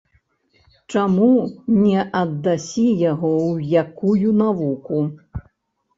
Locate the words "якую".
3.85-4.29